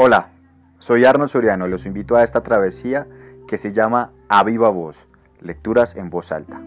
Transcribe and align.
Hola, 0.00 0.28
soy 0.78 1.04
Arnold 1.04 1.28
Soriano 1.28 1.66
y 1.66 1.70
los 1.70 1.84
invito 1.84 2.14
a 2.14 2.22
esta 2.22 2.44
travesía 2.44 3.08
que 3.48 3.58
se 3.58 3.72
llama 3.72 4.12
A 4.28 4.44
Viva 4.44 4.68
Voz, 4.68 4.96
lecturas 5.40 5.96
en 5.96 6.08
voz 6.08 6.30
alta. 6.30 6.62